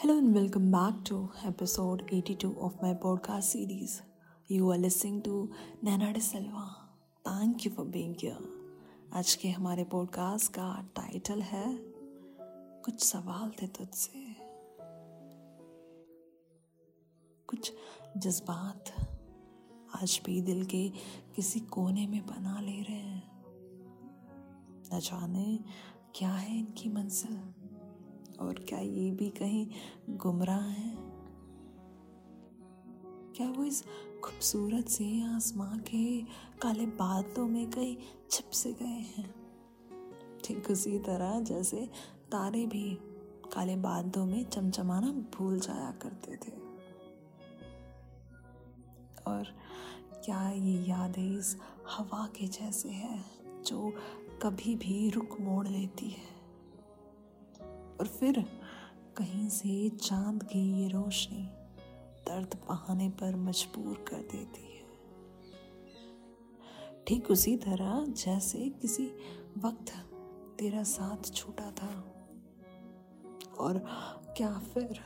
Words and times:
Hello 0.00 0.16
and 0.16 0.34
welcome 0.34 0.70
back 0.70 0.94
to 1.04 1.30
episode 1.44 2.04
82 2.10 2.56
of 2.58 2.80
my 2.80 2.94
podcast 2.94 3.42
series. 3.42 4.00
You 4.48 4.70
are 4.70 4.78
listening 4.78 5.20
to 5.24 5.52
Nana 5.82 6.14
De 6.14 6.20
Silva. 6.20 6.64
Thank 7.24 7.66
you 7.66 7.70
for 7.70 7.84
being 7.84 8.14
here. 8.14 8.38
आज 9.12 9.34
के 9.34 9.48
हमारे 9.48 9.84
podcast 9.84 10.52
का 10.52 10.70
title 10.96 11.42
है 11.42 11.66
कुछ 12.84 13.04
सवाल 13.04 13.52
थे 13.62 13.66
तुझसे 13.66 14.24
कुछ 17.48 17.72
जज्बात 18.16 18.92
आज 20.02 20.20
भी 20.26 20.40
दिल 20.40 20.64
के 20.64 20.88
किसी 21.36 21.60
कोने 21.60 22.06
में 22.06 22.20
बना 22.26 22.60
ले 22.60 22.80
रहे 22.82 22.96
हैं 22.96 23.22
न 24.94 25.00
जाने 25.00 25.58
क्या 26.14 26.32
है 26.32 26.58
इनकी 26.58 26.88
मंजिल 26.88 27.38
और 28.40 28.54
क्या 28.68 28.78
ये 28.78 29.10
भी 29.10 29.30
कहीं 29.30 29.70
गुमराह 30.10 30.60
है? 30.60 30.96
क्या 33.36 33.50
वो 33.50 33.64
इस 33.64 33.84
खूबसूरत 34.24 34.88
से 34.88 35.22
आसमां 35.22 35.78
के 35.78 36.20
काले 36.62 36.86
बादलों 36.86 37.48
में 37.48 37.70
कहीं 37.70 37.96
छिप 38.30 38.50
से 38.50 38.72
गए 38.72 38.86
हैं? 38.86 39.34
ठीक 40.44 40.70
उसी 40.70 40.98
तरह 40.98 41.40
जैसे 41.40 41.90
तारे 42.32 42.66
भी 42.66 42.98
काले 43.52 43.76
बादलों 43.76 44.26
में 44.26 44.44
चमचमाना 44.44 45.12
भूल 45.12 45.60
जाया 45.60 45.90
करते 45.90 46.32
थे। 46.32 46.52
और 49.26 49.44
क्या 50.24 50.50
ये 50.50 50.84
यादें 50.84 51.38
इस 51.38 51.56
हवा 51.90 52.26
के 52.26 52.46
जैसे 52.46 52.88
है 52.88 53.24
जो 53.64 53.92
कभी 54.42 54.76
भी 54.76 55.10
रुक 55.10 55.40
मोड़ 55.40 55.68
लेती 55.68 56.06
है? 56.06 56.39
और 58.00 58.06
फिर 58.06 58.44
कहीं 59.16 59.48
से 59.48 59.88
चाँद 59.88 60.42
की 60.42 60.82
ये 60.82 60.88
रोशनी 60.88 61.42
दर्द 62.28 62.58
बहाने 62.68 63.08
पर 63.08 63.36
मजबूर 63.36 64.04
कर 64.08 64.16
देती 64.16 64.62
है। 64.62 64.80
ठीक 67.06 67.30
उसी 67.30 67.56
तरह 67.56 68.04
जैसे 68.08 68.68
किसी 68.68 69.06
वक्त 69.58 69.92
तेरा 70.58 70.82
साथ 70.82 71.32
छूटा 71.34 71.70
था। 71.70 72.14
और 73.58 73.78
क्या 74.36 74.58
फिर 74.58 75.00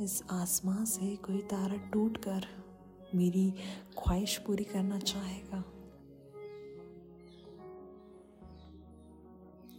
इस 0.00 0.22
आसमां 0.30 0.84
से 0.84 1.16
कोई 1.16 1.38
तारा 1.38 1.76
टूट 1.76 2.16
कर 2.16 2.46
मेरी 3.14 3.50
ख्वाहिश 3.98 4.38
पूरी 4.38 4.64
करना 4.64 4.98
चाहेगा? 4.98 5.64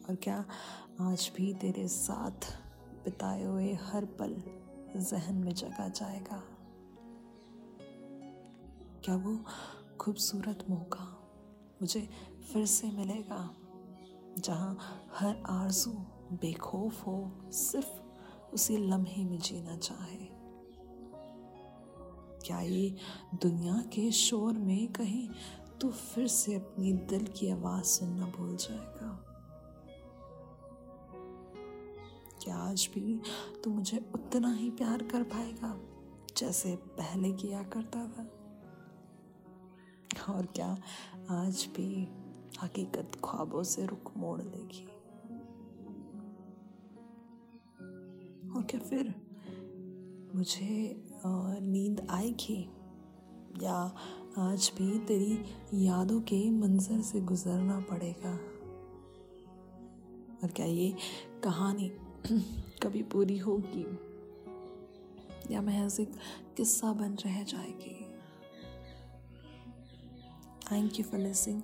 और 0.10 0.16
क्या 0.16 0.46
आज 1.02 1.32
भी 1.36 1.54
तेरे 1.54 1.88
साथ 1.88 2.52
बिताए 3.06 3.44
हुए 3.44 3.74
हर 3.74 4.06
पल 4.06 4.36
जहन 4.98 5.36
में 5.36 5.54
जगा 5.54 5.88
जाएगा। 5.88 6.42
क्या 9.06 9.16
वो 9.16 9.38
खूबसूरत 10.00 10.66
मौका 10.70 11.06
मुझे 11.82 12.10
फिर 12.54 12.66
से 12.66 12.88
मिलेगा, 12.88 13.56
जहाँ 14.40 14.78
हर 15.14 15.44
आरज़ू 15.50 15.92
बेखौफ 16.34 17.08
हो, 17.08 17.32
सिर्फ़ 17.52 18.54
उसी 18.54 18.78
लम्हे 18.78 19.26
में 19.26 19.40
जीना 19.40 19.78
चाहे? 19.78 20.26
क्या 22.46 22.60
ये 22.60 22.96
दुनिया 23.36 23.84
के 23.94 24.12
शोर 24.12 24.54
में 24.54 24.94
कहीं 24.94 25.30
तू 25.82 25.90
फिर 25.90 26.28
से 26.28 26.56
अपनी 26.56 26.94
दिल 26.94 27.28
की 27.28 27.50
आवाज़ 27.50 27.86
सुनना 27.86 28.26
भूल 28.28 28.56
जाएगा? 28.56 29.25
क्या 32.46 32.56
आज 32.56 32.90
भी 32.96 33.22
तू 33.64 33.70
मुझे 33.70 34.12
उतना 34.16 34.54
ही 34.54 34.70
प्यार 34.72 35.04
कर 35.04 35.24
पाएगा 35.24 35.80
जैसे 36.38 36.76
पहले 36.76 37.32
किया 37.32 37.64
करता 37.64 38.08
था। 38.08 38.24
और 40.34 40.46
क्या 40.46 40.78
आज 41.30 41.70
भी 41.76 42.08
हकीकत 42.64 43.12
ख्वाबों 43.26 43.64
से 43.64 43.86
रुख 43.86 44.18
मोड़ 44.18 44.42
लेगी 44.42 44.86
और 48.50 48.64
क्या 48.64 48.80
फिर 48.80 49.16
मुझे 50.36 51.04
नींद 51.62 52.08
आएगी? 52.10 52.70
या 53.62 53.96
आज 54.38 54.72
भी 54.78 55.00
तेरी 55.00 55.46
यादों 55.74 56.22
के 56.22 56.50
मंजर 56.50 57.02
से 57.02 57.22
गुजरना 57.22 57.80
पड़ेगा? 57.80 58.34
और 60.44 60.52
क्या 60.52 60.66
ये 60.66 60.96
कहानी 61.44 61.92
कभी 62.84 63.02
पूरी 63.04 63.38
होगी, 63.38 63.86
या 65.54 65.62
महज 65.62 66.00
एक 66.00 66.14
किस्सा 66.58 66.92
बन 66.94 67.16
रह 67.26 67.44
जाएगी। 67.44 67.96
Thank 70.72 71.00
you 71.00 71.06
for 71.06 71.20
listening 71.20 71.62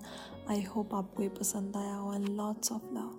I 0.49 0.61
hope 0.63 0.93
आपको 0.95 1.23
ये 1.23 1.29
पसंद 1.29 1.77
आया 1.77 1.99
और 2.01 2.19
लॉट्स 2.19 2.71
ऑफ़ 2.71 2.93
लव 2.93 3.17